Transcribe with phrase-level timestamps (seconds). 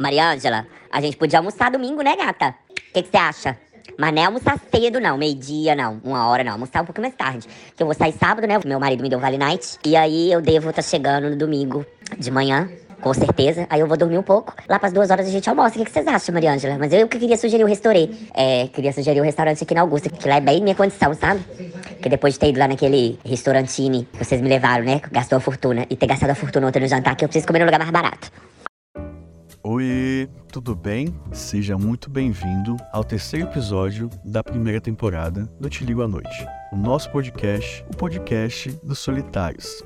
[0.00, 2.54] Mariângela, a gente podia almoçar domingo, né, gata?
[2.70, 3.56] O que você acha?
[3.98, 5.18] Mas não é almoçar cedo, não.
[5.18, 6.00] Meio-dia, não.
[6.02, 6.52] Uma hora, não.
[6.52, 7.46] Almoçar um pouco mais tarde.
[7.76, 8.58] Que eu vou sair sábado, né?
[8.64, 9.78] Meu marido me deu Vale Night.
[9.84, 11.84] E aí eu devo estar tá chegando no domingo
[12.18, 12.70] de manhã.
[13.02, 13.66] Com certeza.
[13.68, 14.54] Aí eu vou dormir um pouco.
[14.66, 15.78] Lá pras duas horas a gente almoça.
[15.78, 16.78] O que, vocês acham, Mariângela?
[16.78, 18.28] Mas eu que queria sugerir o restaurante.
[18.34, 21.40] É, queria sugerir o restaurante aqui na Augusta, que lá é bem minha condição, sabe?
[22.00, 25.00] Que depois de ter ido lá naquele restaurantine que vocês me levaram, né?
[25.12, 25.86] Gastou a fortuna.
[25.90, 27.90] E ter gastado a fortuna ontem no jantar, que eu preciso comer num lugar mais
[27.90, 28.49] barato.
[29.72, 31.14] Oi, tudo bem?
[31.30, 36.76] Seja muito bem-vindo ao terceiro episódio da primeira temporada do Te Ligo à Noite, o
[36.76, 39.84] nosso podcast, o podcast dos solitários.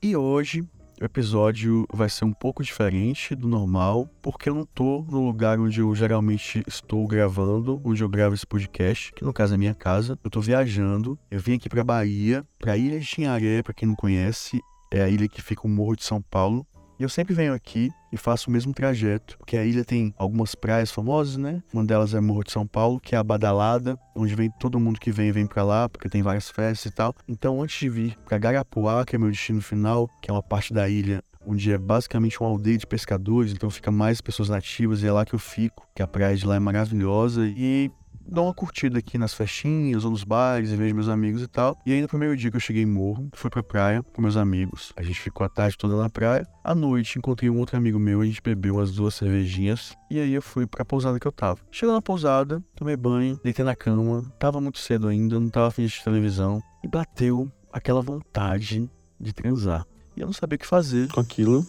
[0.00, 0.64] E hoje
[1.00, 5.58] o episódio vai ser um pouco diferente do normal, porque eu não tô no lugar
[5.58, 9.74] onde eu geralmente estou gravando, onde eu gravo esse podcast, que no caso é minha
[9.74, 10.18] casa.
[10.22, 13.96] Eu tô viajando, eu vim aqui pra Bahia, pra Ilha de Tinharé, pra quem não
[13.96, 14.60] conhece,
[14.92, 16.66] é a ilha que fica no Morro de São Paulo.
[17.00, 20.54] E eu sempre venho aqui e faço o mesmo trajeto, porque a ilha tem algumas
[20.54, 21.62] praias famosas, né?
[21.72, 25.00] Uma delas é Morro de São Paulo, que é a Badalada, onde vem todo mundo
[25.00, 27.14] que vem vem para lá, porque tem várias festas e tal.
[27.26, 30.74] Então, antes de vir para Garapuá, que é meu destino final, que é uma parte
[30.74, 35.06] da ilha onde é basicamente uma aldeia de pescadores, então fica mais pessoas nativas e
[35.06, 37.90] é lá que eu fico, que a praia de lá é maravilhosa e
[38.30, 41.76] dou uma curtida aqui nas festinhas ou nos bares e vejo meus amigos e tal.
[41.84, 44.36] E aí no primeiro dia que eu cheguei em Morro, fui pra praia com meus
[44.36, 44.92] amigos.
[44.96, 46.46] A gente ficou a tarde toda na praia.
[46.62, 49.96] À noite encontrei um outro amigo meu, a gente bebeu umas duas cervejinhas.
[50.10, 51.60] E aí eu fui pra pousada que eu tava.
[51.70, 54.22] Chegou na pousada, tomei banho, deitei na cama.
[54.38, 56.62] Tava muito cedo ainda, não tava afim de televisão.
[56.84, 59.86] E bateu aquela vontade de transar.
[60.16, 61.66] E eu não sabia o que fazer com aquilo.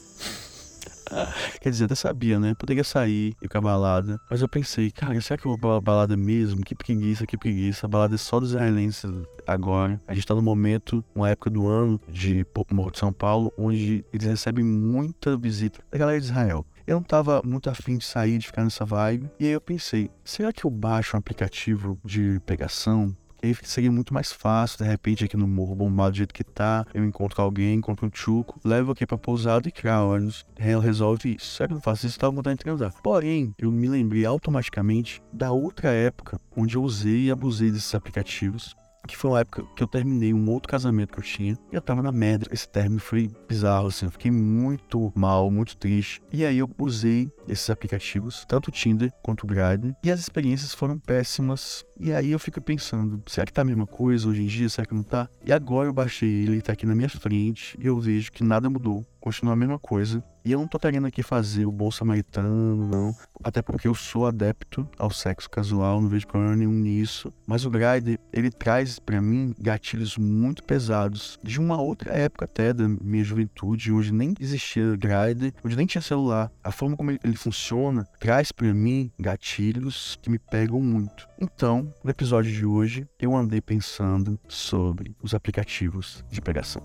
[1.62, 2.54] Quer dizer, até sabia, né?
[2.56, 4.20] Poderia sair, ir pra balada.
[4.30, 6.64] Mas eu pensei, cara, será que eu vou pra balada mesmo?
[6.64, 7.86] Que preguiça, que preguiça.
[7.86, 9.10] A balada é só dos israelenses
[9.46, 10.02] agora.
[10.08, 14.06] A gente tá no momento, uma época do ano de Morro de São Paulo, onde
[14.14, 16.66] eles recebem muita visita da galera de Israel.
[16.86, 19.30] Eu não tava muito afim de sair, de ficar nessa vibe.
[19.40, 24.14] E aí eu pensei, será que eu baixo um aplicativo de pegação e seria muito
[24.14, 27.76] mais fácil, de repente, aqui no morro bombado do jeito que tá, eu encontro alguém,
[27.76, 31.56] encontro um chuco, levo aqui pra pousada e, claro, resolve isso.
[31.56, 32.20] Será que eu não faço isso?
[32.20, 32.94] Tava vontade de transar.
[33.02, 38.76] Porém, eu me lembrei automaticamente da outra época onde eu usei e abusei desses aplicativos
[39.08, 41.82] que foi uma época que eu terminei um outro casamento que eu tinha e eu
[41.82, 42.48] tava na merda.
[42.52, 46.22] Esse término foi bizarro, assim, eu fiquei muito mal, muito triste.
[46.32, 50.74] E aí eu usei esses aplicativos, tanto o Tinder quanto o Grindr, e as experiências
[50.74, 51.86] foram péssimas.
[52.00, 54.70] E aí eu fico pensando, será que tá a mesma coisa hoje em dia?
[54.70, 55.30] Será que não tá?
[55.46, 58.70] E agora eu baixei ele, tá aqui na minha frente, e eu vejo que nada
[58.70, 60.24] mudou continua a mesma coisa.
[60.44, 63.16] E eu não tô querendo aqui fazer o bom samaritano, não.
[63.44, 67.32] Até porque eu sou adepto ao sexo casual, não vejo problema nenhum nisso.
[67.46, 71.40] Mas o Grindr, ele traz para mim gatilhos muito pesados.
[71.44, 76.02] De uma outra época até, da minha juventude, onde nem existia Grindr, onde nem tinha
[76.02, 76.52] celular.
[76.64, 81.30] A forma como ele funciona traz para mim gatilhos que me pegam muito.
[81.40, 86.82] Então, no episódio de hoje, eu andei pensando sobre os aplicativos de pegação.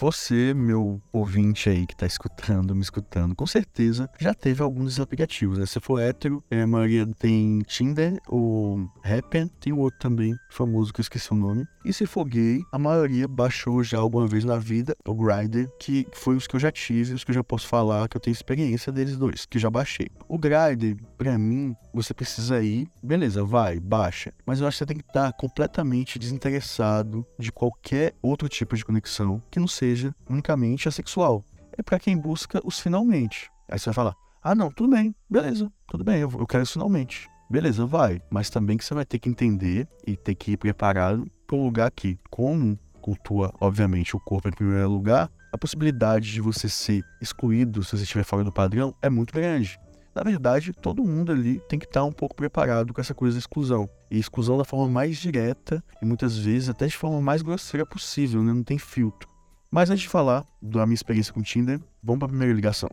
[0.00, 5.58] Você, meu ouvinte aí que tá escutando, me escutando, com certeza já teve alguns aplicativos,
[5.58, 5.66] né?
[5.66, 11.00] Se for hétero, é, a maioria tem Tinder ou Happn, tem outro também, famoso que
[11.00, 11.66] eu esqueci o nome.
[11.84, 16.06] E se for gay, a maioria baixou já alguma vez na vida o Grindr, que
[16.12, 18.32] foi os que eu já tive, os que eu já posso falar, que eu tenho
[18.32, 20.08] experiência deles dois, que já baixei.
[20.26, 24.32] O Grindr, pra mim, você precisa ir, beleza, vai, baixa.
[24.46, 28.84] Mas eu acho que você tem que estar completamente desinteressado de qualquer outro tipo de
[28.84, 31.44] conexão que não seja seja unicamente assexual.
[31.76, 33.50] É para quem busca os finalmente.
[33.68, 37.28] Aí você vai falar: ah, não, tudo bem, beleza, tudo bem, eu, quero isso finalmente.
[37.50, 38.22] Beleza, vai.
[38.30, 41.64] Mas também que você vai ter que entender e ter que ir preparado para um
[41.64, 47.02] lugar que, como cultua, obviamente, o corpo em primeiro lugar, a possibilidade de você ser
[47.20, 49.80] excluído se você estiver fora do padrão é muito grande.
[50.14, 53.40] Na verdade, todo mundo ali tem que estar um pouco preparado com essa coisa da
[53.40, 53.88] exclusão.
[54.10, 58.42] E exclusão da forma mais direta e muitas vezes até de forma mais grosseira possível,
[58.42, 58.52] né?
[58.52, 59.29] não tem filtro.
[59.70, 62.90] Mas antes de falar da minha experiência com o Tinder, vamos para a primeira ligação.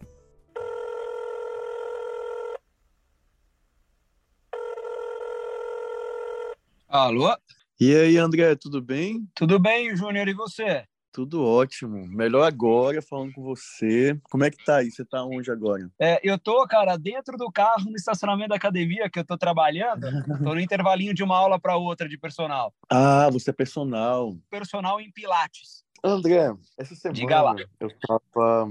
[6.88, 7.36] Alô?
[7.80, 9.28] E aí, André, tudo bem?
[9.34, 10.86] Tudo bem, Júnior, e você?
[11.12, 12.08] Tudo ótimo.
[12.08, 14.16] Melhor agora, falando com você.
[14.30, 14.92] Como é que tá aí?
[14.92, 15.90] Você tá onde agora?
[16.00, 20.02] É, eu tô, cara, dentro do carro, no estacionamento da academia que eu tô trabalhando.
[20.44, 22.72] tô no intervalinho de uma aula para outra de personal.
[22.88, 24.38] Ah, você é personal.
[24.48, 25.87] Personal em Pilates.
[26.04, 27.56] André, essa semana Diga lá.
[27.80, 28.70] eu tava.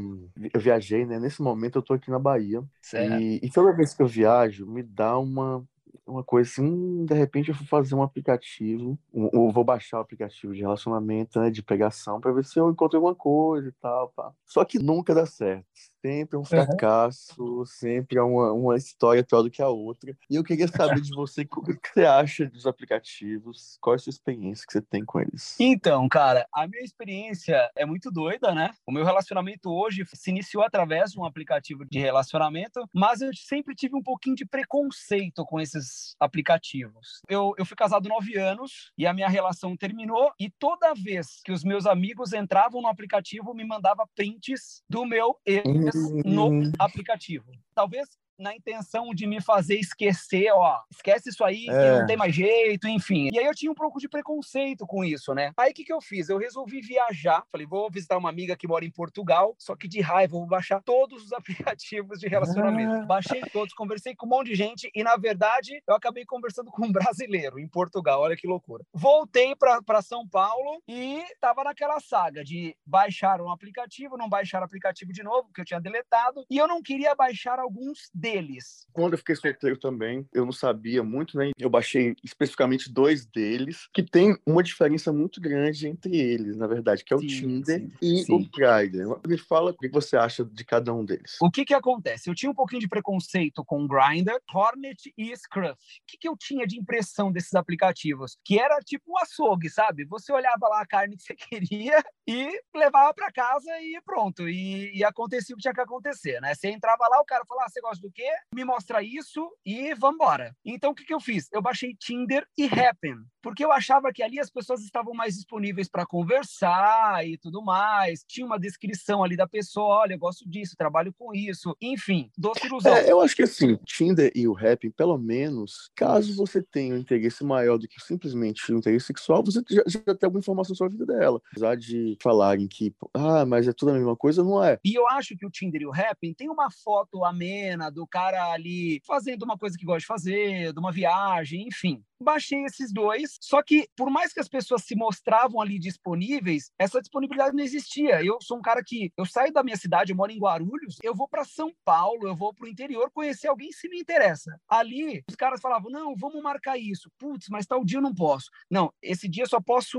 [0.53, 1.19] Eu viajei, né?
[1.19, 2.63] Nesse momento eu tô aqui na Bahia.
[2.81, 3.21] Certo.
[3.21, 5.67] E, e toda vez que eu viajo, me dá uma
[6.07, 10.01] uma coisa assim, hum, de repente eu vou fazer um aplicativo, ou vou baixar o
[10.01, 14.13] aplicativo de relacionamento, né, de pegação, para ver se eu encontro alguma coisa e tal,
[14.15, 14.33] pá.
[14.45, 15.67] Só que nunca dá certo
[16.07, 17.67] sempre um fracasso, uhum.
[17.67, 20.17] sempre é uma, uma história pior do que a outra.
[20.31, 23.99] E eu queria saber de você o que você acha dos aplicativos, qual é a
[23.99, 25.57] sua experiência que você tem com eles?
[25.59, 28.71] Então, cara, a minha experiência é muito doida, né?
[28.87, 33.75] O meu relacionamento hoje se iniciou através de um aplicativo de relacionamento, mas eu sempre
[33.75, 37.21] tive um pouquinho de preconceito com esses aplicativos.
[37.29, 41.51] Eu, eu fui casado nove anos e a minha relação terminou, e toda vez que
[41.51, 47.45] os meus amigos entravam no aplicativo, me mandava prints do meu ex no aplicativo.
[47.75, 48.09] Talvez
[48.39, 52.01] na intenção de me fazer esquecer, ó, esquece isso aí, é.
[52.01, 53.31] não tem mais jeito, enfim.
[53.33, 55.53] E aí eu tinha um pouco de preconceito com isso, né?
[55.57, 56.29] Aí o que, que eu fiz?
[56.29, 60.01] Eu resolvi viajar, falei, vou visitar uma amiga que mora em Portugal, só que de
[60.01, 62.95] raiva, vou baixar todos os aplicativos de relacionamento.
[62.95, 63.07] Ah.
[63.07, 66.87] Baixei todos, conversei com um monte de gente e, na verdade, eu acabei conversando com
[66.87, 68.85] um brasileiro em Portugal, olha que loucura.
[68.93, 74.65] Voltei para São Paulo e tava naquela saga de baixar um aplicativo, não baixar o
[74.65, 78.87] aplicativo de novo, que eu tinha deletado, e eu não queria baixar alguns deles.
[78.93, 81.51] Quando eu fiquei solteiro também, eu não sabia muito, né?
[81.59, 87.05] Eu baixei especificamente dois deles, que tem uma diferença muito grande entre eles, na verdade,
[87.05, 88.33] que é o sim, Tinder sim, e sim.
[88.33, 89.21] o Grindr.
[89.29, 91.37] Me fala o que você acha de cada um deles.
[91.41, 92.29] O que que acontece?
[92.29, 95.75] Eu tinha um pouquinho de preconceito com o Grindr, Hornet e Scruff.
[95.75, 98.39] O que que eu tinha de impressão desses aplicativos?
[98.43, 100.07] Que era tipo um açougue, sabe?
[100.07, 104.49] Você olhava lá a carne que você queria e levava para casa e pronto.
[104.49, 106.55] E, e acontecia o que tinha que acontecer, né?
[106.55, 108.31] Você entrava lá, o cara falava, ah, você gosta do quê?
[108.53, 110.57] Me mostra isso e vambora.
[110.65, 111.49] Então, o que, que eu fiz?
[111.53, 115.89] Eu baixei Tinder e Happen, porque eu achava que ali as pessoas estavam mais disponíveis
[115.89, 118.25] para conversar e tudo mais.
[118.27, 121.77] Tinha uma descrição ali da pessoa, olha, eu gosto disso, trabalho com isso.
[121.81, 122.93] Enfim, doce ilusão.
[122.93, 126.99] É, eu acho que assim, Tinder e o Happen, pelo menos, caso você tenha um
[126.99, 130.97] interesse maior do que simplesmente um interesse sexual, você já, já tem alguma informação sobre
[130.97, 131.41] a vida dela.
[131.53, 134.81] Apesar de falarem que, ah, mas é tudo a mesma coisa, não é.
[134.85, 138.51] E eu acho que o Tinder e o Happen tem uma foto amena do cara
[138.51, 143.37] ali fazendo uma coisa que gosta de fazer, de uma viagem, enfim baixei esses dois.
[143.41, 148.25] Só que, por mais que as pessoas se mostravam ali disponíveis, essa disponibilidade não existia.
[148.25, 151.15] Eu sou um cara que eu saio da minha cidade, eu moro em Guarulhos, eu
[151.15, 154.59] vou para São Paulo, eu vou para o interior conhecer alguém se me interessa.
[154.69, 157.11] Ali, os caras falavam: não, vamos marcar isso.
[157.19, 158.51] Putz, mas tal dia eu não posso.
[158.71, 159.99] Não, esse dia eu só posso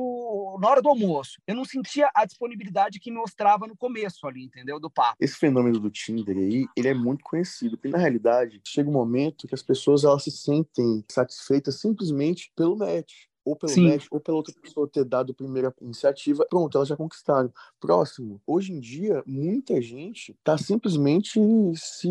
[0.61, 1.39] na hora do almoço.
[1.47, 4.79] Eu não sentia a disponibilidade que me mostrava no começo ali, entendeu?
[4.79, 5.15] Do papo.
[5.19, 9.47] Esse fenômeno do Tinder aí, ele é muito conhecido, porque na realidade chega um momento
[9.47, 13.13] que as pessoas elas se sentem satisfeitas simplesmente simplesmente pelo match.
[13.43, 13.87] Ou pelo Sim.
[13.87, 16.45] match, ou pela outra pessoa ter dado a primeira iniciativa.
[16.49, 17.49] Pronto, elas já conquistaram.
[17.79, 18.41] Próximo.
[18.45, 21.39] Hoje em dia, muita gente está simplesmente
[21.75, 22.09] se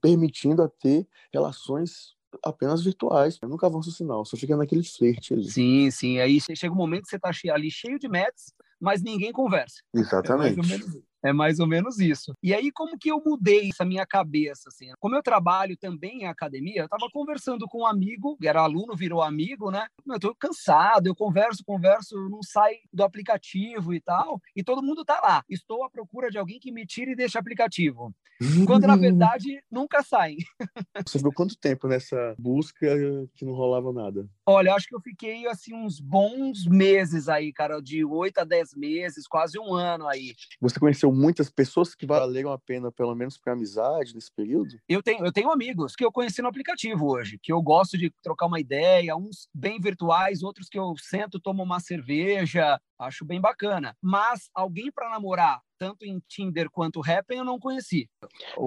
[0.00, 3.38] permitindo a ter relações apenas virtuais.
[3.42, 5.44] Nunca avança o sinal, só fica naquele flerte ali.
[5.44, 6.20] Sim, sim.
[6.20, 9.82] Aí chega um momento que você está ali cheio de matches, mas ninguém conversa.
[9.92, 10.58] Exatamente.
[11.17, 12.32] É é mais ou menos isso.
[12.42, 14.68] E aí, como que eu mudei essa minha cabeça?
[14.68, 14.86] Assim?
[14.98, 18.96] Como eu trabalho também em academia, eu estava conversando com um amigo, que era aluno,
[18.96, 19.86] virou amigo, né?
[20.06, 25.04] Eu tô cansado, eu converso, converso, não sai do aplicativo e tal, e todo mundo
[25.04, 25.44] tá lá.
[25.48, 28.14] Estou à procura de alguém que me tire desse aplicativo.
[28.66, 30.36] Quando, na verdade, nunca saem.
[31.04, 32.86] Você ficou quanto tempo nessa busca
[33.34, 34.28] que não rolava nada?
[34.46, 38.74] Olha, acho que eu fiquei, assim, uns bons meses aí, cara, de oito a dez
[38.74, 40.34] meses, quase um ano aí.
[40.60, 44.78] Você conheceu conheceu muitas pessoas que valeram a pena, pelo menos para amizade, nesse período?
[44.88, 48.12] Eu tenho, eu tenho amigos que eu conheci no aplicativo hoje, que eu gosto de
[48.22, 53.40] trocar uma ideia, uns bem virtuais, outros que eu sento, tomo uma cerveja, acho bem
[53.40, 53.96] bacana.
[54.02, 58.08] Mas alguém para namorar tanto em Tinder quanto Happn eu não conheci.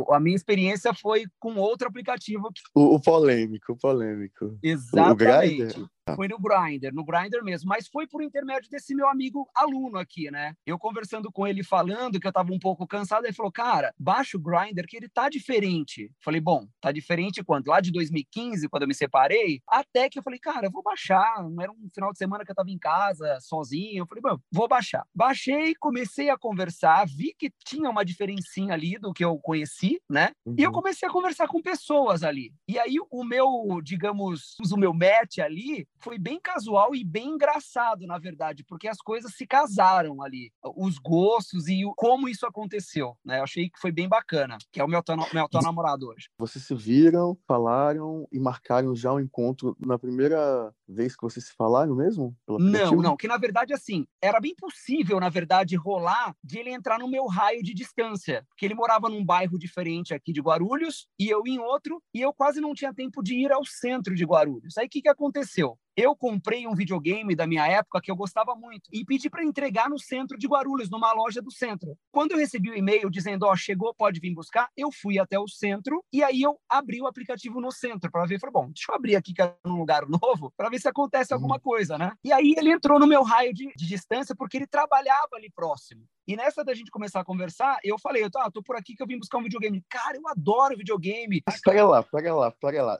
[0.09, 2.49] a minha experiência foi com outro aplicativo.
[2.73, 4.57] O, o polêmico, o polêmico.
[4.63, 5.79] Exatamente.
[5.79, 9.97] O foi no Grindr, no Grindr mesmo, mas foi por intermédio desse meu amigo aluno
[9.97, 10.53] aqui, né?
[10.65, 14.37] Eu conversando com ele, falando que eu tava um pouco cansado, ele falou, cara, baixa
[14.37, 16.11] o Grindr que ele tá diferente.
[16.23, 17.67] Falei, bom, tá diferente quando?
[17.67, 21.43] Lá de 2015, quando eu me separei, até que eu falei, cara, eu vou baixar.
[21.43, 24.01] Não era um final de semana que eu tava em casa, sozinho.
[24.01, 25.05] Eu falei, bom, vou baixar.
[25.13, 30.31] Baixei, comecei a conversar, vi que tinha uma diferencinha ali do que eu conheci, né?
[30.45, 30.55] Uhum.
[30.57, 30.75] E eu uhum.
[30.75, 32.53] comecei a conversar com pessoas ali.
[32.67, 38.05] E aí o meu, digamos, o meu match ali foi bem casual e bem engraçado,
[38.07, 43.17] na verdade, porque as coisas se casaram ali, os gostos e o, como isso aconteceu,
[43.23, 43.39] né?
[43.39, 46.29] Eu achei que foi bem bacana, que é o meu atual, meu atual namorado hoje.
[46.37, 51.47] Vocês se viram, falaram e marcaram já o um encontro na primeira vez que vocês
[51.47, 52.35] se falaram mesmo?
[52.47, 56.90] Não, não, que na verdade, assim, era bem possível, na verdade, rolar de ele entrar
[56.91, 61.07] entrar no meu raio de distância, porque ele morava num bairro diferente aqui de Guarulhos
[61.17, 64.25] e eu em outro, e eu quase não tinha tempo de ir ao centro de
[64.25, 64.77] Guarulhos.
[64.77, 65.77] Aí o que, que aconteceu?
[65.95, 69.89] Eu comprei um videogame da minha época que eu gostava muito e pedi para entregar
[69.89, 71.97] no centro de Guarulhos, numa loja do centro.
[72.11, 75.37] Quando eu recebi o e-mail dizendo, ó, oh, chegou, pode vir buscar, eu fui até
[75.37, 78.91] o centro e aí eu abri o aplicativo no centro para ver, falei, bom, deixa
[78.91, 81.61] eu abrir aqui que é um lugar novo para ver se acontece alguma uhum.
[81.61, 82.13] coisa, né?
[82.23, 86.05] E aí ele entrou no meu raio de, de distância porque ele trabalhava ali próximo.
[86.27, 89.07] E nessa da gente começar a conversar, eu falei, ah, tô por aqui que eu
[89.07, 89.83] vim buscar um videogame.
[89.89, 91.41] Cara, eu adoro videogame.
[91.63, 92.99] Pega lá, pega lá, pega lá.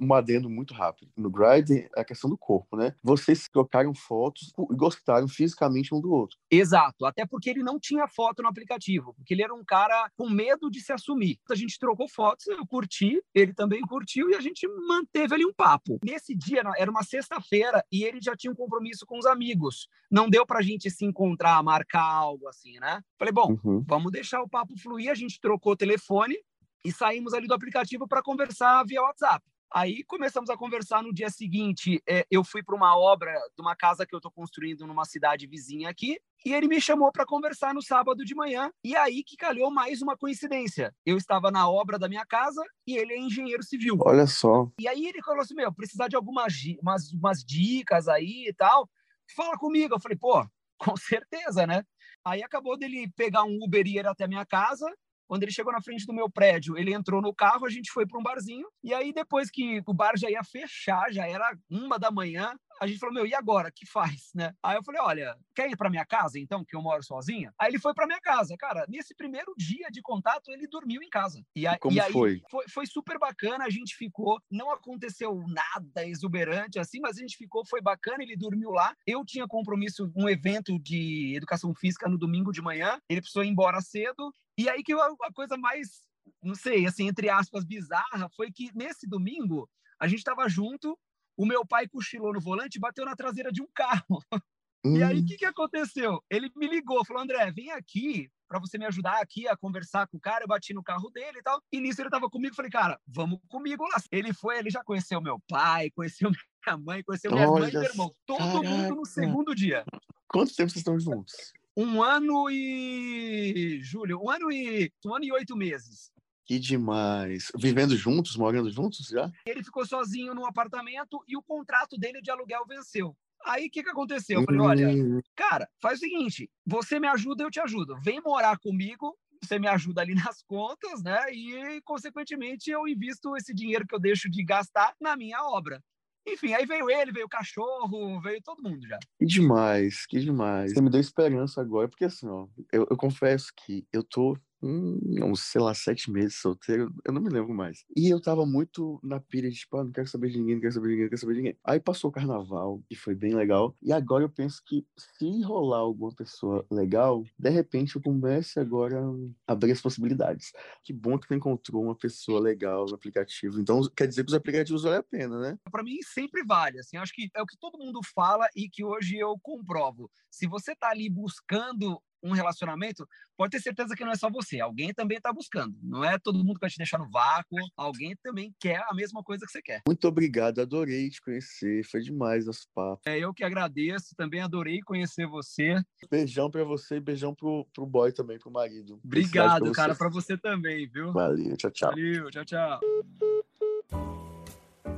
[0.00, 1.10] Um adendo muito rápido.
[1.16, 2.94] No Grindr, é a questão do corpo, né?
[3.02, 6.36] Vocês trocaram fotos e gostaram fisicamente um do outro.
[6.50, 10.28] Exato, até porque ele não tinha foto no aplicativo, porque ele era um cara com
[10.28, 11.38] medo de se assumir.
[11.50, 15.52] A gente trocou fotos, eu curti, ele também curtiu e a gente manteve ali um
[15.52, 15.98] papo.
[16.04, 19.88] Nesse dia, era uma sexta-feira e ele já tinha um compromisso com os amigos.
[20.10, 23.02] Não deu pra gente se encontrar, marcar algo assim, né?
[23.18, 23.84] Falei, bom, uhum.
[23.86, 25.10] vamos deixar o papo fluir.
[25.10, 26.36] A gente trocou o telefone
[26.84, 29.44] e saímos ali do aplicativo para conversar via WhatsApp.
[29.72, 32.02] Aí começamos a conversar no dia seguinte.
[32.08, 35.46] É, eu fui para uma obra de uma casa que eu estou construindo numa cidade
[35.46, 36.18] vizinha aqui.
[36.44, 38.70] E ele me chamou para conversar no sábado de manhã.
[38.82, 40.94] E aí que calhou mais uma coincidência.
[41.04, 43.98] Eu estava na obra da minha casa e ele é engenheiro civil.
[44.00, 44.70] Olha só.
[44.80, 48.88] E aí ele falou assim: Meu, precisar de algumas umas, umas dicas aí e tal.
[49.36, 49.94] Fala comigo.
[49.94, 50.46] Eu falei: Pô,
[50.78, 51.84] com certeza, né?
[52.24, 54.86] Aí acabou dele pegar um Uber e ir até a minha casa.
[55.28, 58.06] Quando ele chegou na frente do meu prédio, ele entrou no carro, a gente foi
[58.06, 58.66] para um barzinho.
[58.82, 62.86] E aí, depois que o bar já ia fechar, já era uma da manhã, a
[62.86, 63.70] gente falou, meu, e agora?
[63.70, 64.54] que faz, né?
[64.62, 67.52] Aí eu falei, olha, quer ir para minha casa, então, que eu moro sozinha?
[67.58, 68.56] Aí ele foi para minha casa.
[68.58, 71.42] Cara, nesse primeiro dia de contato, ele dormiu em casa.
[71.54, 72.42] E, a, Como e aí foi?
[72.50, 72.64] foi?
[72.68, 77.64] Foi super bacana, a gente ficou, não aconteceu nada exuberante assim, mas a gente ficou,
[77.66, 78.94] foi bacana, ele dormiu lá.
[79.06, 83.48] Eu tinha compromisso, um evento de educação física no domingo de manhã, ele precisou ir
[83.48, 84.32] embora cedo.
[84.56, 86.02] E aí que a, a coisa mais
[86.42, 89.68] não sei, assim, entre aspas, bizarra, foi que nesse domingo
[89.98, 90.98] a gente estava junto
[91.38, 94.20] o meu pai cochilou no volante e bateu na traseira de um carro.
[94.32, 94.38] Hum.
[94.84, 95.26] E aí, o hum.
[95.26, 96.22] que, que aconteceu?
[96.30, 100.16] Ele me ligou, falou, André, vem aqui para você me ajudar aqui a conversar com
[100.16, 100.44] o cara.
[100.44, 101.60] Eu bati no carro dele e tal.
[101.72, 102.54] E nisso ele tava comigo.
[102.54, 104.00] Falei, cara, vamos comigo lá.
[104.10, 107.82] Ele foi, ele já conheceu meu pai, conheceu minha mãe, conheceu minha mãe e meu
[107.82, 108.14] irmão.
[108.24, 108.68] Todo caraca.
[108.68, 109.84] mundo no segundo dia.
[110.28, 111.34] Quanto tempo vocês estão juntos?
[111.76, 113.80] Um ano e.
[113.82, 114.92] Júlio, um ano e.
[115.04, 116.12] Um ano e oito meses.
[116.48, 117.52] Que demais.
[117.54, 119.30] Vivendo juntos, morando juntos já?
[119.44, 123.14] Ele ficou sozinho no apartamento e o contrato dele de aluguel venceu.
[123.44, 124.40] Aí o que, que aconteceu?
[124.40, 125.20] Eu falei: olha, hum.
[125.36, 128.00] cara, faz o seguinte: você me ajuda, eu te ajudo.
[128.02, 129.14] Vem morar comigo,
[129.44, 131.18] você me ajuda ali nas contas, né?
[131.30, 135.84] E, consequentemente, eu invisto esse dinheiro que eu deixo de gastar na minha obra.
[136.26, 138.98] Enfim, aí veio ele, veio o cachorro, veio todo mundo já.
[139.18, 140.72] Que demais, que demais.
[140.72, 145.40] Você me deu esperança agora, porque assim, ó, eu, eu confesso que eu tô Uns,
[145.40, 147.84] sei lá, sete meses solteiro, eu não me lembro mais.
[147.96, 150.60] E eu tava muito na pilha de, tipo, ah, não quero saber de ninguém, não
[150.62, 151.58] quero saber de ninguém, não quero saber de ninguém.
[151.64, 153.76] Aí passou o carnaval, que foi bem legal.
[153.82, 159.00] E agora eu penso que se rolar alguma pessoa legal, de repente eu comece agora
[159.46, 160.52] a abrir as possibilidades.
[160.82, 163.60] Que bom que tu encontrou uma pessoa legal no aplicativo.
[163.60, 165.58] Então quer dizer que os aplicativos valem a pena, né?
[165.70, 168.84] Para mim sempre vale, assim, acho que é o que todo mundo fala e que
[168.84, 170.10] hoje eu comprovo.
[170.30, 173.06] Se você tá ali buscando um relacionamento,
[173.36, 174.60] pode ter certeza que não é só você.
[174.60, 175.76] Alguém também está buscando.
[175.82, 177.58] Não é todo mundo que vai te deixar no vácuo.
[177.76, 179.82] Alguém também quer a mesma coisa que você quer.
[179.86, 180.60] Muito obrigado.
[180.60, 181.84] Adorei te conhecer.
[181.84, 183.00] Foi demais nosso papo.
[183.06, 184.14] É, eu que agradeço.
[184.16, 185.80] Também adorei conhecer você.
[186.10, 189.00] Beijão para você e beijão pro, pro boy também, pro marido.
[189.04, 189.94] Obrigado, pra cara.
[189.94, 191.12] Para você também, viu?
[191.12, 191.56] Valeu.
[191.56, 191.90] Tchau, tchau.
[191.90, 192.30] Valeu.
[192.30, 192.80] Tchau, tchau.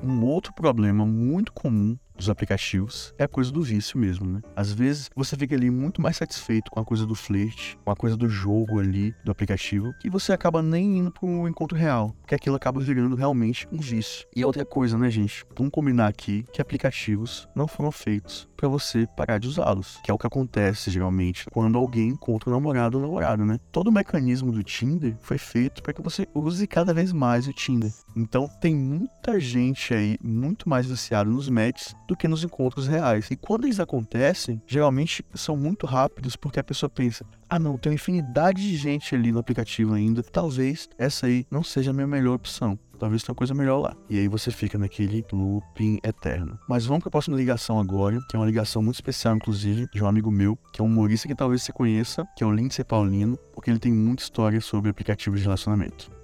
[0.02, 4.40] Um outro problema muito comum dos aplicativos é a coisa do vício mesmo, né?
[4.54, 7.96] Às vezes você fica ali muito mais satisfeito com a coisa do flerte, com a
[7.96, 12.34] coisa do jogo ali do aplicativo, que você acaba nem indo pro encontro real, porque
[12.34, 14.26] aquilo acaba virando realmente um vício.
[14.36, 15.44] E outra coisa, né, gente?
[15.56, 20.14] Vamos combinar aqui que aplicativos não foram feitos para você parar de usá-los, que é
[20.14, 23.58] o que acontece geralmente quando alguém encontra um namorado ou namorada, né?
[23.72, 27.52] Todo o mecanismo do Tinder foi feito para que você use cada vez mais o
[27.54, 27.90] Tinder.
[28.14, 33.30] Então tem muita gente aí muito mais viciada nos matches do que nos encontros reais.
[33.30, 37.90] E quando eles acontecem, geralmente são muito rápidos porque a pessoa pensa: ah, não, tem
[37.90, 42.06] uma infinidade de gente ali no aplicativo ainda, talvez essa aí não seja a minha
[42.06, 42.78] melhor opção.
[42.98, 43.96] Talvez tenha coisa melhor lá.
[44.10, 46.58] E aí você fica naquele looping eterno.
[46.68, 50.04] Mas vamos para a próxima ligação agora, que é uma ligação muito especial, inclusive, de
[50.04, 52.84] um amigo meu, que é um humorista que talvez você conheça, que é o Lindsay
[52.84, 56.19] Paulino, porque ele tem muita história sobre aplicativos de relacionamento.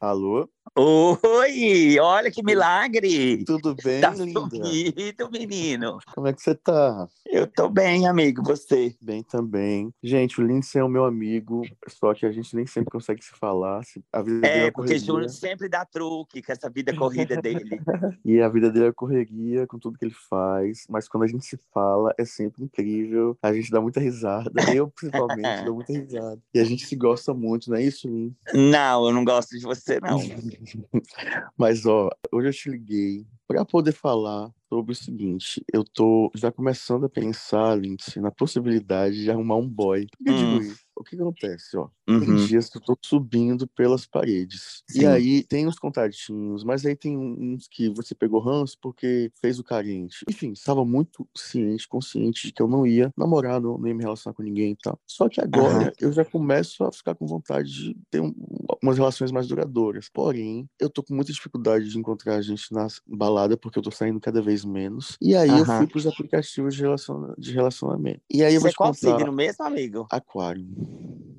[0.00, 0.48] Alô?
[0.76, 3.44] Oi, olha que milagre!
[3.44, 4.48] Tudo bem, Tá linda?
[4.50, 5.98] sumido, menino.
[6.14, 7.08] Como é que você tá?
[7.26, 8.94] Eu tô bem, amigo, você?
[9.00, 9.92] Bem também.
[10.02, 13.32] Gente, o Lindsay é o meu amigo, só que a gente nem sempre consegue se
[13.38, 13.84] falar.
[13.84, 17.40] se- A vida dele É, é porque Júnior sempre dá truque com essa vida corrida
[17.40, 17.80] dele.
[18.24, 20.84] E a vida dele é correria com tudo que ele faz.
[20.88, 23.36] Mas quando a gente se fala, é sempre incrível.
[23.42, 24.50] A gente dá muita risada.
[24.74, 26.40] Eu, principalmente, dou muita risada.
[26.54, 28.34] E a gente se gosta muito, não é isso, Lin?
[28.54, 30.18] Não, eu não gosto de você, não.
[31.56, 35.64] Mas, ó, hoje eu te liguei para poder falar sobre o seguinte.
[35.72, 40.06] Eu tô já começando a pensar, Lindsay, na possibilidade de arrumar um boy.
[40.06, 40.62] Por que eu digo Hum.
[40.62, 40.80] isso?
[40.98, 41.88] O que acontece, ó?
[42.06, 42.34] Tem Uhum.
[42.34, 44.82] dias que eu tô subindo pelas paredes.
[44.92, 45.06] E Sim.
[45.06, 49.64] aí tem uns contatinhos, mas aí tem uns que você pegou ranço porque fez o
[49.64, 50.24] carente.
[50.28, 54.34] Enfim, estava muito ciente, consciente de que eu não ia namorar, não, ia me relacionar
[54.34, 54.98] com ninguém e tal.
[55.06, 55.92] Só que agora Aham.
[56.00, 58.34] eu já começo a ficar com vontade de ter um-
[58.82, 60.08] umas relações mais duradouras.
[60.12, 64.18] Porém, eu tô com muita dificuldade de encontrar gente na balada porque eu tô saindo
[64.18, 65.16] cada vez menos.
[65.20, 65.78] E aí eu Aham.
[65.78, 68.22] fui pros aplicativos de, relaciona- de relacionamento.
[68.32, 69.18] E aí eu vou Você te qual contar.
[69.18, 70.06] signo mesmo, amigo?
[70.10, 70.66] Aquário.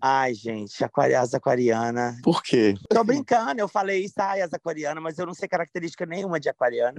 [0.01, 0.82] Ai, gente,
[1.15, 2.18] as aquariana.
[2.24, 2.74] Por quê?
[2.89, 6.48] Tô brincando, eu falei isso, ai, as aquariana, mas eu não sei característica nenhuma de
[6.48, 6.98] aquariana.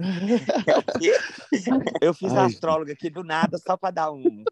[0.67, 1.17] É o quê?
[2.01, 2.47] Eu fiz a Ai.
[2.47, 4.43] astróloga aqui do nada só pra dar um,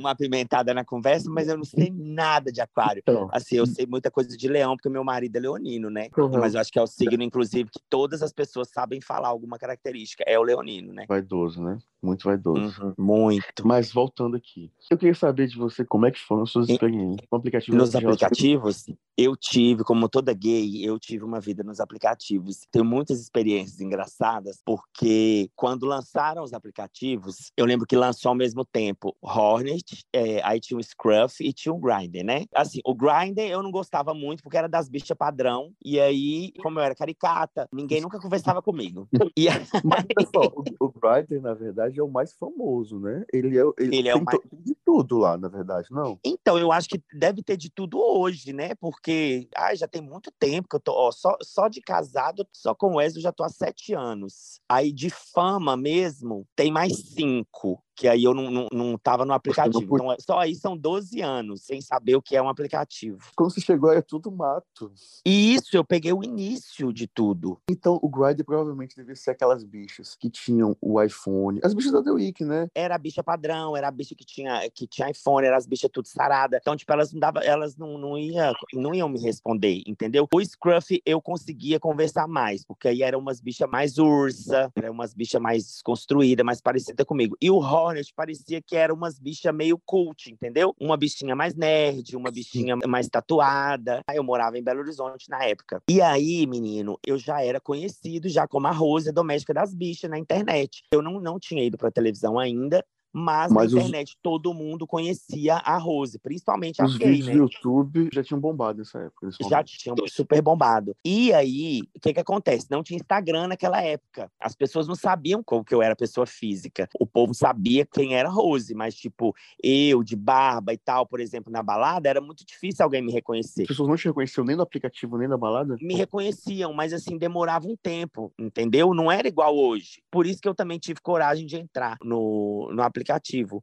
[0.00, 3.02] uma apimentada na conversa, mas eu não sei nada de aquário.
[3.02, 6.08] Então, Assim, eu sei muita coisa de leão, porque meu marido é leonino, né?
[6.16, 6.40] Uhum.
[6.40, 9.58] Mas eu acho que é o signo, inclusive, que todas as pessoas sabem falar alguma
[9.58, 10.24] característica.
[10.26, 11.06] É o leonino, né?
[11.08, 11.78] vaidoso, né?
[12.02, 12.82] Muito vaidoso.
[12.82, 13.66] Uhum, Muito.
[13.66, 17.26] Mas voltando aqui, eu queria saber de você como é que foram as suas experiências
[17.28, 22.66] com aplicativos Nos aplicativos, eu tive, como toda gay, eu tive uma vida nos aplicativos.
[22.70, 28.64] Tenho muitas experiências engraçadas, porque quando lançaram os aplicativos, eu lembro que lançou ao mesmo
[28.64, 32.44] tempo Hornet, é, aí tinha o Scruff e tinha o Grindr, né?
[32.54, 36.78] Assim, o Grindr eu não gostava muito, porque era das bichas padrão, e aí, como
[36.78, 39.08] eu era caricata, ninguém nunca conversava comigo.
[39.36, 39.46] E
[39.84, 43.24] Mas, pessoal, o, o Grindr, na verdade, é o mais famoso, né?
[43.32, 46.18] Ele é, ele Ele é o mais- de tudo lá, na verdade, não?
[46.24, 48.74] Então, eu acho que deve ter de tudo hoje, né?
[48.74, 50.92] Porque ai, já tem muito tempo que eu tô.
[50.92, 54.60] Ó, só, só de casado, só com o Wesley, eu já tô há sete anos.
[54.68, 57.82] Aí de fama mesmo, tem mais cinco.
[58.00, 59.94] Que aí eu não, não, não tava no aplicativo.
[59.94, 63.18] Então, só aí são 12 anos, sem saber o que é um aplicativo.
[63.36, 64.90] Quando você chegou, era tudo mato.
[65.22, 67.60] E isso, eu peguei o início de tudo.
[67.70, 71.60] Então, o Grindr provavelmente devia ser aquelas bichas que tinham o iPhone.
[71.62, 72.68] As bichas da The Week, né?
[72.74, 75.90] Era a bicha padrão, era a bicha que tinha, que tinha iPhone, era as bichas
[75.92, 76.56] tudo sarada.
[76.58, 80.26] Então, tipo, elas não dava, elas não, não, ia, não iam me responder, entendeu?
[80.32, 85.12] O Scruff eu conseguia conversar mais, porque aí eram umas bichas mais ursa, eram umas
[85.12, 87.36] bichas mais desconstruídas, mais parecidas comigo.
[87.42, 87.58] E o
[87.90, 90.74] Hornet parecia que era umas bichas meio cult, entendeu?
[90.80, 94.00] Uma bichinha mais nerd, uma bichinha mais tatuada.
[94.08, 95.82] Aí eu morava em Belo Horizonte na época.
[95.88, 100.10] E aí, menino, eu já era conhecido já como a Rose a doméstica das bichas
[100.10, 100.82] na internet.
[100.92, 104.86] Eu não, não tinha ido pra televisão ainda, mas, Mas os- na internet todo mundo
[104.86, 107.32] conhecia a Rose, principalmente as Os vídeos né?
[107.32, 109.28] do YouTube já tinham bombado nessa época.
[109.48, 110.94] Já tinham super bombado.
[111.04, 112.66] E aí, o que que acontece?
[112.70, 114.30] Não tinha Instagram naquela época.
[114.40, 116.88] As pessoas não sabiam como que eu era pessoa física.
[117.00, 121.52] O povo sabia quem era Rose, mas tipo, eu de barba e tal, por exemplo,
[121.52, 124.62] na balada, era muito difícil alguém me reconhecer As pessoas não te reconheciam nem no
[124.62, 125.76] aplicativo, nem na balada?
[125.80, 128.94] me reconheciam, mas assim, demorava um tempo, entendeu?
[128.94, 130.02] Não era igual hoje.
[130.10, 132.99] Por isso que eu também tive coragem de entrar no, no aplicativo.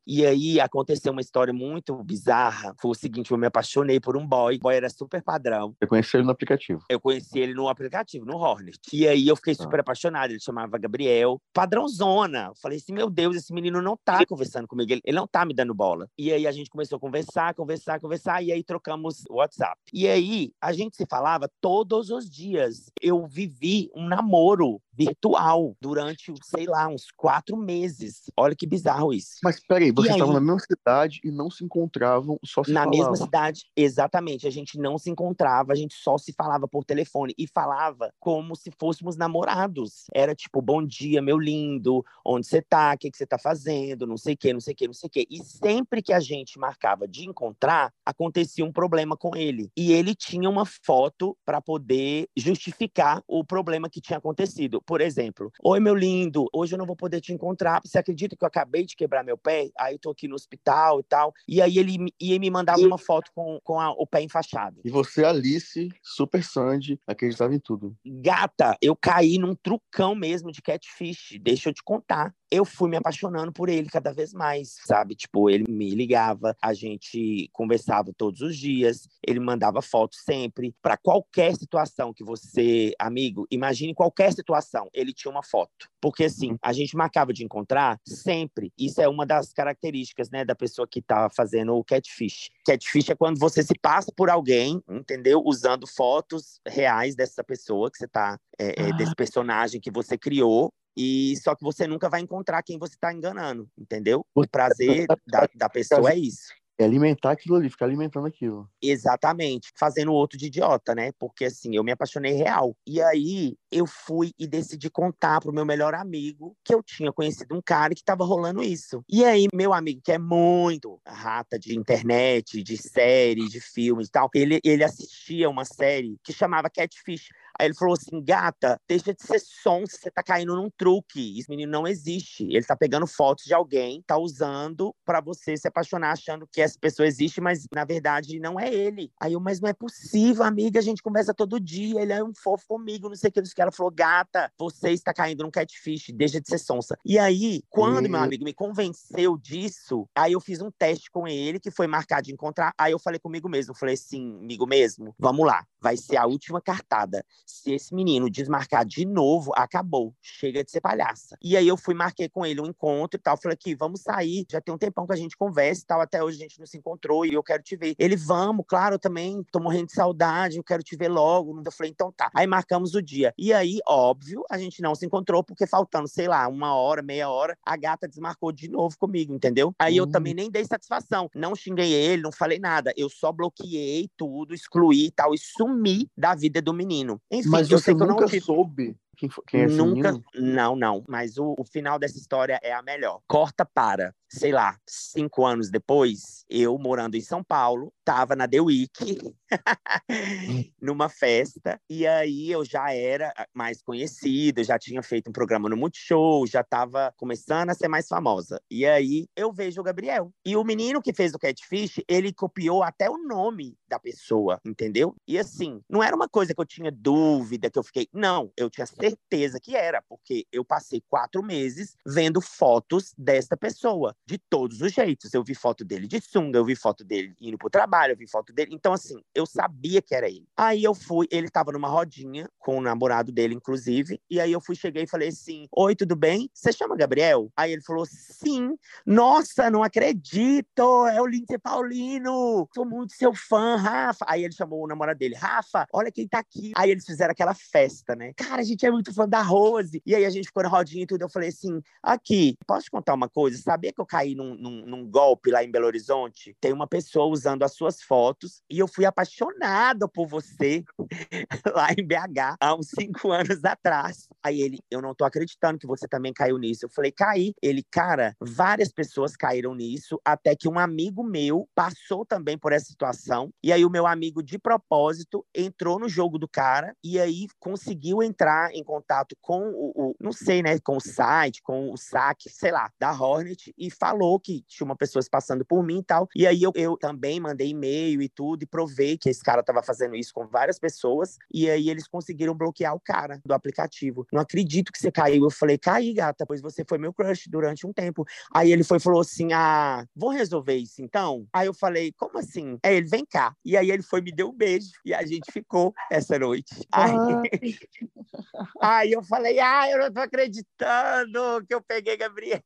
[0.06, 2.74] E aí aconteceu uma história muito bizarra.
[2.80, 4.56] Foi o seguinte, eu me apaixonei por um boy.
[4.56, 5.76] O boy era super padrão.
[5.80, 6.84] Eu conheci ele no aplicativo.
[6.90, 8.80] Eu conheci ele no aplicativo, no Hornet.
[8.94, 9.64] E aí eu fiquei Tá.
[9.64, 10.32] super apaixonado.
[10.32, 11.42] Ele chamava Gabriel.
[11.54, 12.48] Padrãozona.
[12.48, 14.92] Eu falei assim, meu Deus, esse menino não tá conversando comigo.
[14.92, 16.08] Ele, ele não tá me dando bola.
[16.18, 18.42] E aí a gente começou a conversar, conversar, conversar.
[18.44, 19.80] E aí trocamos o WhatsApp.
[19.94, 22.92] E aí a gente se falava todos os dias.
[23.02, 28.24] Eu vivi um namoro virtual durante, sei lá, uns quatro meses.
[28.36, 29.38] Olha que bizarro isso.
[29.44, 33.00] Mas peraí, vocês estavam na mesma cidade e não se encontravam, só se na falavam.
[33.00, 34.48] mesma cidade, exatamente.
[34.48, 38.56] A gente não se encontrava, a gente só se falava por telefone e falava como
[38.56, 40.06] se fôssemos namorados.
[40.14, 44.08] Era tipo, bom dia, meu lindo, onde você tá, o que, que você tá fazendo,
[44.08, 45.28] não sei o que, não sei o que, não sei o que.
[45.30, 49.70] E sempre que a gente marcava de encontrar, acontecia um problema com ele.
[49.78, 54.82] E ele tinha uma foto para poder justificar o problema que tinha acontecido.
[54.88, 57.82] Por exemplo, oi, meu lindo, hoje eu não vou poder te encontrar.
[57.86, 59.70] Você acredita que eu acabei de quebrar meu pé?
[59.78, 61.34] Aí eu tô aqui no hospital e tal.
[61.46, 64.80] E aí ele ia me mandava uma foto com, com a- o pé enfaixado.
[64.86, 67.98] E você, Alice, super Sandy, acreditava em tudo.
[68.06, 71.38] Gata, eu caí num trucão mesmo de catfish.
[71.42, 72.34] Deixa eu te contar.
[72.50, 75.16] Eu fui me apaixonando por ele cada vez mais, sabe?
[75.16, 80.74] Tipo, ele me ligava, a gente conversava todos os dias, ele mandava fotos sempre.
[80.82, 85.90] Para qualquer situação que você, amigo, imagine qualquer situação, ele tinha uma foto.
[86.02, 88.72] Porque assim, a gente marcava de encontrar sempre.
[88.78, 92.50] Isso é uma das características, né, da pessoa que tá fazendo o catfish.
[92.66, 95.42] Catfish é quando você se passa por alguém, entendeu?
[95.46, 100.74] Usando fotos reais dessa pessoa que você tá, é, é, desse personagem que você criou
[100.98, 104.26] e só que você nunca vai encontrar quem você está enganando, entendeu?
[104.34, 106.48] O prazer da, da pessoa é isso.
[106.80, 108.70] É alimentar aquilo ali, ficar alimentando aquilo.
[108.80, 109.72] Exatamente.
[109.76, 111.12] Fazendo o outro de idiota, né?
[111.18, 112.78] Porque assim, eu me apaixonei real.
[112.86, 117.56] E aí eu fui e decidi contar pro meu melhor amigo que eu tinha conhecido
[117.56, 119.04] um cara que tava rolando isso.
[119.10, 124.12] E aí, meu amigo, que é muito rata de internet, de série, de filmes e
[124.12, 127.30] tal, ele, ele assistia uma série que chamava Catfish.
[127.60, 131.40] Aí ele falou assim: gata, deixa de ser som, você tá caindo num truque.
[131.40, 132.44] Esse menino não existe.
[132.44, 136.78] Ele tá pegando fotos de alguém, tá usando para você se apaixonar, achando que essa
[136.80, 139.12] pessoa existe, mas na verdade não é ele.
[139.20, 142.34] Aí eu, mas não é possível, amiga, a gente conversa todo dia, ele é um
[142.36, 143.62] fofo comigo, não sei o que.
[143.62, 146.98] Ela falou: gata, você está caindo num catfish, deixa de ser sonsa.
[147.04, 151.60] E aí, quando meu amigo me convenceu disso, aí eu fiz um teste com ele,
[151.60, 152.74] que foi marcar de encontrar.
[152.78, 156.62] Aí eu falei comigo mesmo, falei assim, amigo mesmo, vamos lá, vai ser a última
[156.62, 160.14] cartada se esse menino desmarcar de novo, acabou.
[160.22, 161.38] Chega de ser palhaça.
[161.42, 163.38] E aí eu fui, marquei com ele um encontro e tal.
[163.38, 164.46] Falei aqui, vamos sair.
[164.52, 166.02] Já tem um tempão que a gente conversa e tal.
[166.02, 167.96] Até hoje a gente não se encontrou e eu quero te ver.
[167.98, 171.62] Ele, vamos, claro, eu também tô morrendo de saudade, eu quero te ver logo.
[171.66, 172.30] Eu falei, então tá.
[172.36, 173.34] Aí marcamos o dia.
[173.38, 177.30] E aí, óbvio, a gente não se encontrou porque faltando, sei lá, uma hora, meia
[177.30, 179.74] hora, a gata desmarcou de novo comigo, entendeu?
[179.80, 181.30] Aí eu também nem dei satisfação.
[181.34, 182.94] Não xinguei ele, não falei nada.
[182.98, 187.22] Eu só bloqueei tudo, excluí e tal, e sumi da vida do menino.
[187.40, 188.42] Enfim, Mas você nunca tive...
[188.42, 191.04] soube quem, quem é Nunca, não, não.
[191.08, 193.20] Mas o, o, final dessa história é a melhor.
[193.28, 198.62] Corta para, sei lá, cinco anos depois, eu morando em São Paulo, tava na The
[198.62, 199.20] Week,
[200.82, 205.78] numa festa, e aí eu já era mais conhecida, já tinha feito um programa no
[205.78, 208.62] Multishow, já tava começando a ser mais famosa.
[208.70, 210.32] E aí eu vejo o Gabriel.
[210.46, 215.16] E o menino que fez o Catfish, ele copiou até o nome da pessoa, entendeu?
[215.28, 218.08] E assim, não era uma coisa que eu tinha dúvida, que eu fiquei.
[218.14, 224.16] Não, eu tinha certeza que era, porque eu passei quatro meses vendo fotos desta pessoa,
[224.28, 225.34] de todos os jeitos.
[225.34, 228.28] Eu vi foto dele de sunga, eu vi foto dele indo pro trabalho, eu vi
[228.28, 228.72] foto dele.
[228.74, 230.46] Então, assim, eu sabia que era ele.
[230.56, 234.60] Aí eu fui, ele tava numa rodinha com o namorado dele, inclusive, e aí eu
[234.60, 236.50] fui, cheguei e falei assim: Oi, tudo bem?
[236.54, 237.50] Você chama Gabriel?
[237.56, 238.78] Aí ele falou: Sim.
[239.06, 241.08] Nossa, não acredito!
[241.08, 242.68] É o Lindsay Paulino!
[242.76, 244.26] Sou muito seu fã, Rafa.
[244.28, 246.74] Aí ele chamou o namorado dele: Rafa, olha quem tá aqui.
[246.76, 248.34] Aí eles fizeram aquela festa, né?
[248.36, 250.02] Cara, a gente é muito fã da Rose.
[250.06, 251.22] E aí a gente ficou na rodinha e tudo.
[251.22, 253.58] Eu falei assim: aqui, posso te contar uma coisa?
[253.58, 256.56] Sabia que eu caí num, num, num golpe lá em Belo Horizonte?
[256.60, 260.84] Tem uma pessoa usando as suas fotos e eu fui apaixonada por você
[261.76, 264.28] lá em BH há uns cinco anos atrás.
[264.44, 266.86] Aí ele, eu não tô acreditando que você também caiu nisso.
[266.86, 267.54] Eu falei, caí.
[267.62, 272.86] Ele, cara, várias pessoas caíram nisso, até que um amigo meu passou também por essa
[272.86, 273.52] situação.
[273.64, 278.24] E aí o meu amigo, de propósito, entrou no jogo do cara e aí conseguiu
[278.24, 282.50] entrar em contato com o, o não sei, né, com o site, com o saque,
[282.50, 286.04] sei lá, da Hornet e falou que tinha uma pessoa se passando por mim e
[286.04, 286.30] tal.
[286.36, 289.84] E aí eu, eu também mandei e-mail e tudo e provei que esse cara tava
[289.84, 294.26] fazendo isso com várias pessoas e aí eles conseguiram bloquear o cara do aplicativo.
[294.32, 295.44] Não acredito que você caiu.
[295.44, 298.26] Eu falei, caí, gata, pois você foi meu crush durante um tempo.
[298.54, 301.46] Aí ele foi falou assim: "Ah, vou resolver isso então?".
[301.52, 302.78] Aí eu falei: "Como assim?".
[302.84, 303.54] É, ele vem cá.
[303.66, 306.74] E aí ele foi me deu um beijo e a gente ficou essa noite.
[306.92, 307.20] Aí,
[308.82, 312.62] aí eu falei: "Ah, eu não tô acreditando que eu peguei Gabriel".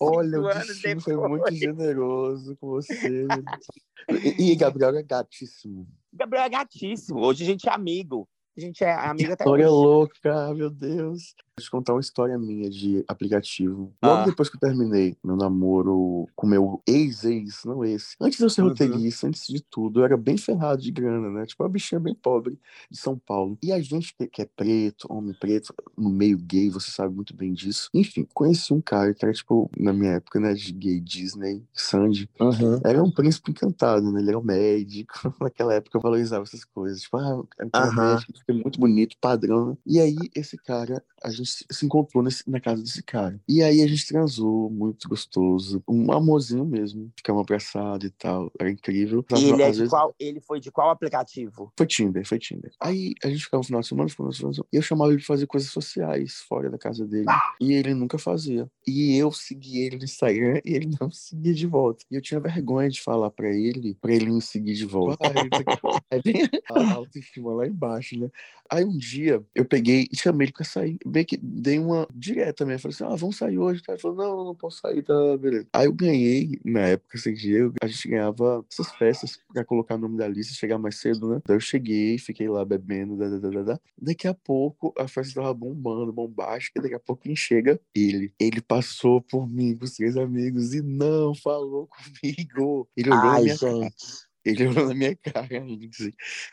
[0.00, 3.26] Olha, o destino foi muito generoso com você.
[4.38, 5.86] E, e Gabriel é gatíssimo.
[6.10, 7.20] Gabriel é gatíssimo.
[7.20, 8.26] Hoje a gente é amigo.
[8.56, 9.74] A gente é amiga até História hoje.
[9.74, 11.34] louca, meu Deus.
[11.60, 13.92] Te contar uma história minha de aplicativo.
[14.02, 14.24] Logo ah.
[14.24, 18.16] depois que eu terminei meu namoro com meu ex-ex, não esse.
[18.20, 18.68] Antes de eu ser uhum.
[18.68, 21.46] roteirista, antes de tudo, eu era bem ferrado de grana, né?
[21.46, 22.58] Tipo, uma bichinha bem pobre
[22.90, 23.58] de São Paulo.
[23.62, 27.52] E a gente que é preto, homem preto, no meio gay, você sabe muito bem
[27.52, 27.88] disso.
[27.94, 32.28] Enfim, conheci um cara que era, tipo, na minha época, né, de gay Disney, Sandy.
[32.40, 32.80] Uhum.
[32.84, 34.20] Era um príncipe encantado, né?
[34.20, 35.12] Ele era um médico.
[35.40, 37.02] Naquela época eu valorizava essas coisas.
[37.02, 38.14] Tipo, ah, era um uhum.
[38.14, 39.76] médico, muito bonito, padrão.
[39.86, 43.40] E aí, esse cara a gente se encontrou nesse, na casa desse cara.
[43.48, 45.82] E aí a gente transou, muito gostoso.
[45.88, 47.10] Um amorzinho mesmo.
[47.16, 48.50] Ficamos abraçados e tal.
[48.58, 49.24] Era incrível.
[49.36, 49.88] E ele, é vezes...
[49.88, 51.72] qual, ele foi de qual aplicativo?
[51.76, 52.72] Foi Tinder, foi Tinder.
[52.80, 54.82] Aí a gente ficava no final de semana, ficava no final de semana, e eu
[54.82, 57.26] chamava ele pra fazer coisas sociais fora da casa dele.
[57.28, 57.54] Ah.
[57.60, 58.70] E ele nunca fazia.
[58.86, 62.04] E eu segui ele no Instagram e ele não seguia de volta.
[62.10, 65.28] E eu tinha vergonha de falar pra ele, pra ele me seguir de volta.
[66.24, 68.30] bem a autoestima lá embaixo, né?
[68.70, 70.98] Aí um dia eu peguei e chamei ele pra sair.
[71.10, 72.82] Bem que dei uma direta mesmo.
[72.82, 73.82] Falei assim: ah, vamos sair hoje.
[73.88, 75.66] Ele falou: não, não posso sair, tá, beleza.
[75.72, 79.98] Aí eu ganhei, na época, esse dia, a gente ganhava essas festas pra colocar o
[79.98, 81.42] nome da lista, chegar mais cedo, né?
[81.44, 83.80] Daí eu cheguei, fiquei lá bebendo, da, da, da, da.
[84.00, 86.80] Daqui a pouco a festa tava bombando, bombástica.
[86.80, 87.80] Daqui a pouco quem chega?
[87.94, 88.32] Ele.
[88.38, 91.88] Ele passou por mim, com os três amigos, e não falou
[92.22, 92.88] comigo.
[92.96, 93.60] Ele olhou Ai, minha gente.
[93.60, 93.90] cara.
[94.44, 96.12] Ele olhou na minha cara, assim,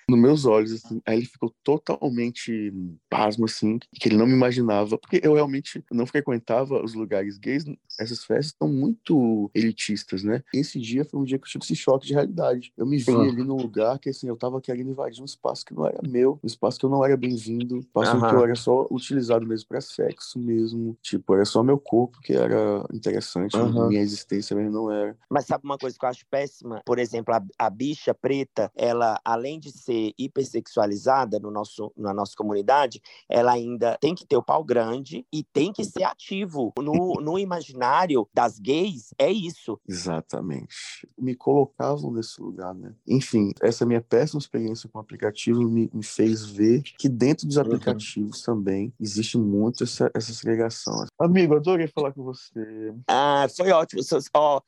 [0.09, 1.01] nos meus olhos, assim.
[1.05, 2.73] Aí ele ficou totalmente
[3.09, 7.65] pasmo, assim, que ele não me imaginava, porque eu realmente não frequentava os lugares gays.
[7.99, 10.43] Essas festas são muito elitistas, né?
[10.53, 12.71] Esse dia foi um dia que eu tive esse choque de realidade.
[12.77, 13.21] Eu me vi uhum.
[13.21, 16.39] ali num lugar que, assim, eu tava querendo invadir um espaço que não era meu,
[16.43, 18.27] um espaço que eu não era bem-vindo, um espaço uhum.
[18.27, 20.97] que eu era só utilizado mesmo para sexo mesmo.
[21.01, 23.87] Tipo, era só meu corpo que era interessante, uhum.
[23.87, 25.17] minha existência mesmo não era.
[25.29, 26.81] Mas sabe uma coisa que eu acho péssima?
[26.85, 32.33] Por exemplo, a, a bicha preta, ela, além de ser hipersexualizada no nosso, na nossa
[32.35, 36.73] comunidade, ela ainda tem que ter o pau grande e tem que ser ativo.
[36.77, 39.79] No, no imaginário das gays, é isso.
[39.87, 41.07] Exatamente.
[41.17, 42.93] Me colocavam nesse lugar, né?
[43.07, 47.55] Enfim, essa minha péssima experiência com o aplicativo me, me fez ver que dentro dos
[47.55, 47.63] uhum.
[47.63, 48.55] aplicativos uhum.
[48.55, 51.05] também existe muito essa, essa segregação.
[51.17, 52.93] Amigo, adorei falar com você.
[53.07, 54.01] Ah, foi ótimo.
[54.33, 54.61] Ó,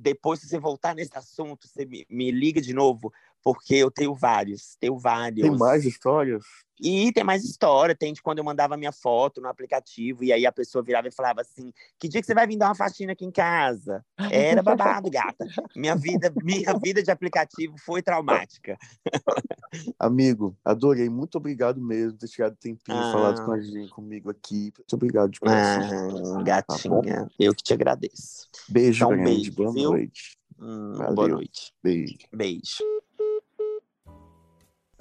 [0.00, 3.12] depois, se você voltar nesse assunto, você me, me liga liga de novo,
[3.42, 5.48] porque eu tenho vários, tenho vários.
[5.48, 6.44] Tem mais histórias?
[6.80, 10.44] E tem mais história, tem de quando eu mandava minha foto no aplicativo e aí
[10.44, 13.12] a pessoa virava e falava assim: "Que dia que você vai vir dar uma faxina
[13.12, 14.04] aqui em casa?".
[14.30, 15.46] Era babado, gata.
[15.76, 18.76] Minha vida, minha vida de aplicativo foi traumática.
[19.98, 23.12] Amigo, adorei, muito obrigado mesmo por ter tirado tempinho ah.
[23.12, 24.72] falado com a gente, comigo aqui.
[24.76, 26.38] Muito obrigado de coração.
[26.38, 28.48] Ah, gatinha, tá eu que te agradeço.
[28.68, 29.30] Beijo, então, grande.
[29.30, 29.90] beijo, boa viu?
[29.90, 30.41] noite.
[30.62, 31.72] Hum, boa noite.
[31.82, 32.28] Beijo.
[32.32, 32.84] Beijo.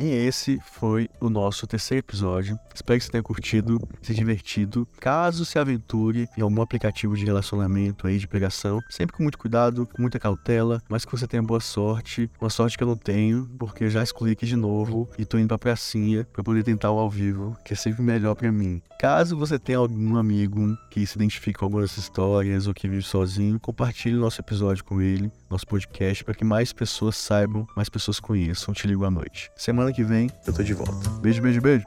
[0.02, 2.58] E esse foi o nosso terceiro episódio.
[2.74, 4.88] Espero que você tenha curtido, se divertido.
[5.00, 9.86] Caso se aventure em algum aplicativo de relacionamento aí, de pegação, sempre com muito cuidado,
[9.86, 12.32] com muita cautela, mas que você tenha boa sorte.
[12.42, 15.50] Uma sorte que eu não tenho, porque já excluí aqui de novo e tô indo
[15.50, 18.82] pra pracinha pra poder tentar o ao vivo, que é sempre melhor para mim.
[19.00, 23.60] Caso você tenha algum amigo que se identifique com algumas histórias ou que vive sozinho,
[23.60, 28.74] compartilhe nosso episódio com ele, nosso podcast, para que mais pessoas saibam, mais pessoas conheçam.
[28.74, 29.52] Te ligo à noite.
[29.92, 31.10] Semana que vem eu tô de volta.
[31.22, 31.86] Beijo, beijo, beijo.